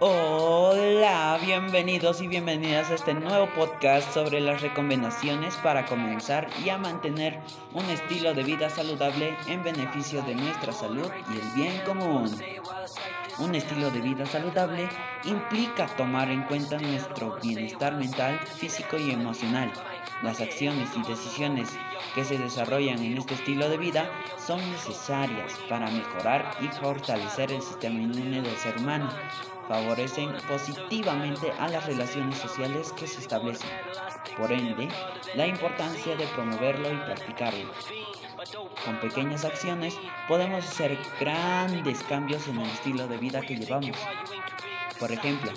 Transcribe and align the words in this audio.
Hola, 0.00 1.40
bienvenidos 1.44 2.22
y 2.22 2.28
bienvenidas 2.28 2.88
a 2.88 2.94
este 2.94 3.14
nuevo 3.14 3.48
podcast 3.56 4.14
sobre 4.14 4.40
las 4.40 4.62
recomendaciones 4.62 5.56
para 5.56 5.86
comenzar 5.86 6.46
y 6.64 6.68
a 6.68 6.78
mantener 6.78 7.40
un 7.74 7.84
estilo 7.86 8.32
de 8.32 8.44
vida 8.44 8.70
saludable 8.70 9.34
en 9.48 9.64
beneficio 9.64 10.22
de 10.22 10.36
nuestra 10.36 10.72
salud 10.72 11.10
y 11.34 11.38
el 11.38 11.50
bien 11.56 11.82
común. 11.84 12.30
Un 13.40 13.56
estilo 13.56 13.90
de 13.90 14.00
vida 14.00 14.24
saludable 14.24 14.88
implica 15.24 15.88
tomar 15.96 16.30
en 16.30 16.44
cuenta 16.44 16.78
nuestro 16.78 17.36
bienestar 17.42 17.96
mental, 17.96 18.38
físico 18.38 18.98
y 18.98 19.10
emocional. 19.10 19.72
Las 20.22 20.40
acciones 20.40 20.90
y 20.96 21.02
decisiones 21.08 21.70
que 22.14 22.24
se 22.24 22.38
desarrollan 22.38 23.02
en 23.02 23.18
este 23.18 23.34
estilo 23.34 23.68
de 23.68 23.78
vida 23.78 24.08
son 24.38 24.60
necesarias 24.70 25.54
para 25.68 25.90
mejorar 25.90 26.56
y 26.60 26.68
fortalecer 26.68 27.50
el 27.50 27.62
sistema 27.62 27.98
inmune 27.98 28.42
del 28.42 28.56
ser 28.58 28.78
humano 28.78 29.08
favorecen 29.68 30.32
positivamente 30.48 31.52
a 31.58 31.68
las 31.68 31.84
relaciones 31.86 32.38
sociales 32.38 32.92
que 32.92 33.06
se 33.06 33.20
establecen. 33.20 33.70
Por 34.36 34.50
ende, 34.50 34.88
la 35.34 35.46
importancia 35.46 36.16
de 36.16 36.26
promoverlo 36.28 36.90
y 36.90 36.96
practicarlo. 36.96 37.70
Con 38.84 38.98
pequeñas 39.00 39.44
acciones 39.44 39.94
podemos 40.26 40.64
hacer 40.64 40.96
grandes 41.20 42.02
cambios 42.04 42.48
en 42.48 42.58
el 42.58 42.66
estilo 42.70 43.06
de 43.06 43.18
vida 43.18 43.40
que 43.42 43.56
llevamos. 43.56 43.96
Por 44.98 45.12
ejemplo, 45.12 45.52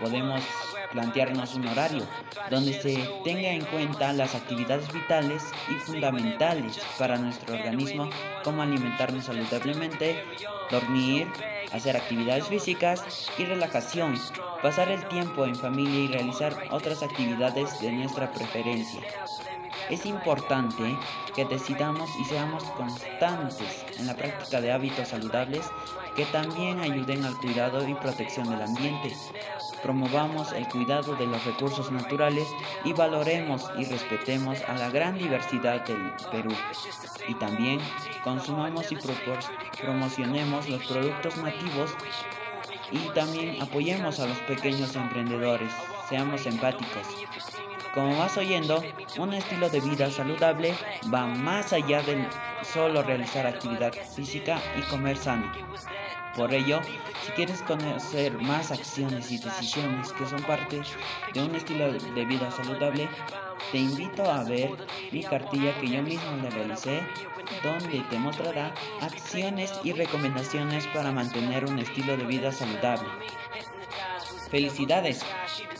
podemos 0.00 0.42
plantearnos 0.90 1.54
un 1.54 1.66
horario 1.66 2.06
donde 2.50 2.80
se 2.80 3.08
tenga 3.24 3.50
en 3.50 3.64
cuenta 3.64 4.12
las 4.12 4.34
actividades 4.34 4.92
vitales 4.92 5.44
y 5.68 5.74
fundamentales 5.74 6.80
para 6.98 7.16
nuestro 7.16 7.54
organismo 7.54 8.08
como 8.42 8.62
alimentarnos 8.62 9.24
saludablemente, 9.24 10.24
dormir, 10.70 11.26
hacer 11.74 11.96
actividades 11.96 12.46
físicas 12.46 13.04
y 13.36 13.44
relajación, 13.44 14.14
pasar 14.62 14.90
el 14.90 15.06
tiempo 15.08 15.44
en 15.44 15.56
familia 15.56 16.04
y 16.04 16.08
realizar 16.08 16.56
otras 16.70 17.02
actividades 17.02 17.80
de 17.80 17.90
nuestra 17.90 18.32
preferencia. 18.32 19.00
Es 19.90 20.06
importante 20.06 20.96
que 21.34 21.44
decidamos 21.44 22.08
y 22.18 22.24
seamos 22.24 22.64
constantes 22.70 23.84
en 23.98 24.06
la 24.06 24.14
práctica 24.14 24.60
de 24.60 24.72
hábitos 24.72 25.08
saludables 25.08 25.70
que 26.16 26.24
también 26.26 26.80
ayuden 26.80 27.24
al 27.24 27.36
cuidado 27.36 27.86
y 27.86 27.94
protección 27.94 28.48
del 28.48 28.62
ambiente. 28.62 29.14
Promovamos 29.82 30.52
el 30.52 30.66
cuidado 30.68 31.16
de 31.16 31.26
los 31.26 31.44
recursos 31.44 31.90
naturales 31.92 32.48
y 32.84 32.94
valoremos 32.94 33.70
y 33.78 33.84
respetemos 33.84 34.62
a 34.62 34.74
la 34.74 34.88
gran 34.88 35.18
diversidad 35.18 35.84
del 35.84 36.12
Perú. 36.30 36.54
Y 37.28 37.34
también 37.34 37.80
consumamos 38.22 38.90
y 38.90 38.96
promocionemos 39.82 40.68
los 40.68 40.82
productos 40.86 41.36
nativos 41.36 41.90
y 42.90 42.98
también 43.14 43.60
apoyemos 43.60 44.18
a 44.20 44.26
los 44.26 44.38
pequeños 44.38 44.96
emprendedores. 44.96 45.72
Seamos 46.08 46.46
empáticos. 46.46 47.06
Como 47.94 48.18
vas 48.18 48.36
oyendo, 48.36 48.82
un 49.18 49.34
estilo 49.34 49.70
de 49.70 49.80
vida 49.80 50.10
saludable 50.10 50.74
va 51.14 51.26
más 51.26 51.72
allá 51.72 52.02
de 52.02 52.26
solo 52.64 53.04
realizar 53.04 53.46
actividad 53.46 53.92
física 53.92 54.60
y 54.76 54.82
comer 54.90 55.16
sano. 55.16 55.52
Por 56.34 56.52
ello, 56.52 56.80
si 57.24 57.30
quieres 57.32 57.62
conocer 57.62 58.32
más 58.42 58.72
acciones 58.72 59.30
y 59.30 59.38
decisiones 59.38 60.12
que 60.12 60.26
son 60.26 60.42
parte 60.42 60.82
de 61.32 61.42
un 61.42 61.54
estilo 61.54 61.92
de 61.92 62.24
vida 62.24 62.50
saludable, 62.50 63.08
te 63.70 63.78
invito 63.78 64.28
a 64.28 64.42
ver 64.42 64.70
mi 65.12 65.22
cartilla 65.22 65.78
que 65.78 65.88
yo 65.88 66.02
mismo 66.02 66.36
le 66.42 66.50
realicé, 66.50 67.00
donde 67.62 68.00
te 68.10 68.18
mostrará 68.18 68.74
acciones 69.00 69.72
y 69.84 69.92
recomendaciones 69.92 70.88
para 70.88 71.12
mantener 71.12 71.64
un 71.64 71.78
estilo 71.78 72.16
de 72.16 72.24
vida 72.24 72.50
saludable. 72.50 73.08
Felicidades 74.50 75.24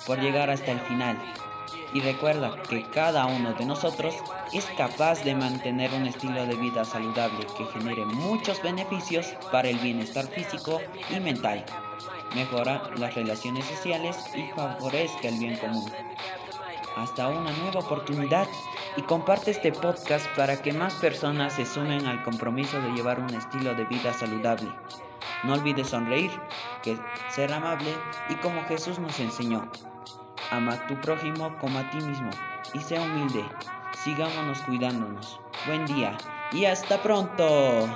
por 0.07 0.21
llegar 0.21 0.51
hasta 0.51 0.71
el 0.71 0.81
final. 0.81 1.19
Y 1.95 2.01
recuerda 2.01 2.61
que 2.69 2.83
cada 2.83 3.25
uno 3.27 3.55
de 3.55 3.65
nosotros 3.65 4.17
es 4.53 4.67
capaz 4.77 5.23
de 5.23 5.37
mantener 5.37 5.93
un 5.95 6.07
estilo 6.07 6.45
de 6.45 6.57
vida 6.57 6.85
saludable 6.85 7.47
que 7.57 7.65
genere 7.67 8.05
muchos 8.05 8.61
beneficios 8.61 9.35
para 9.53 9.69
el 9.69 9.79
bienestar 9.79 10.27
físico 10.27 10.81
y 11.09 11.21
mental, 11.21 11.65
mejora 12.35 12.91
las 12.97 13.15
relaciones 13.15 13.65
sociales 13.67 14.19
y 14.35 14.43
favorezca 14.57 15.29
el 15.29 15.39
bien 15.39 15.57
común. 15.57 15.89
Hasta 16.97 17.29
una 17.29 17.53
nueva 17.53 17.81
oportunidad 17.81 18.49
y 18.97 19.03
comparte 19.03 19.53
este 19.53 19.71
podcast 19.73 20.27
para 20.37 20.61
que 20.61 20.73
más 20.73 20.95
personas 20.95 21.55
se 21.55 21.65
sumen 21.65 22.07
al 22.07 22.25
compromiso 22.25 22.81
de 22.81 22.91
llevar 22.91 23.21
un 23.21 23.35
estilo 23.35 23.75
de 23.75 23.85
vida 23.85 24.13
saludable. 24.13 24.69
No 25.45 25.55
olvides 25.55 25.89
sonreír, 25.89 26.31
que 26.83 26.99
ser 27.31 27.53
amable 27.53 27.91
y 28.29 28.35
como 28.37 28.65
Jesús 28.65 28.99
nos 28.99 29.19
enseñó. 29.21 29.71
Ama 30.51 30.75
a 30.75 30.87
tu 30.87 31.01
prójimo 31.01 31.57
como 31.59 31.79
a 31.79 31.91
ti 31.91 32.01
mismo 32.01 32.31
y 32.73 32.81
sea 32.81 33.03
humilde. 33.03 33.45
Sigámonos 33.97 34.61
cuidándonos. 34.63 35.41
Buen 35.67 35.87
día 35.87 36.17
y 36.53 36.67
hasta 36.67 37.03
pronto. 37.03 37.89